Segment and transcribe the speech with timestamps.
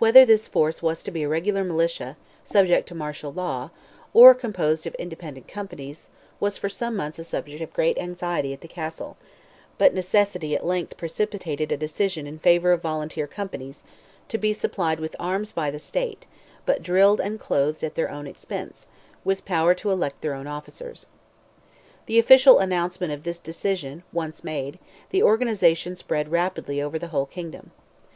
[0.00, 3.70] Whether this force was to be a regular militia, subject to martial law,
[4.12, 6.10] or composed of independent companies,
[6.40, 9.16] was for some months a subject of great anxiety at the castle;
[9.78, 13.84] but necessity at length precipitated a decision in favour of volunteer companies,
[14.28, 16.26] to be supplied with arms by the state,
[16.66, 18.88] but drilled and clothed at their own expense,
[19.22, 21.06] with power to elect their own officers.
[22.06, 24.80] The official announcement of this decision once made,
[25.10, 27.70] the organization spread rapidly over the whole kingdom.